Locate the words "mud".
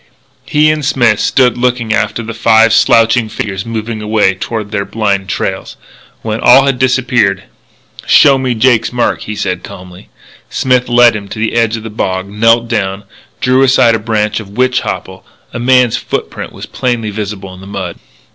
17.67-17.99